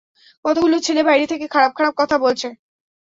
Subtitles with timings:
[0.45, 2.47] কতগুলো ছেলে বাইরে থেকে, খারাপ খারাপ কথা বলছে।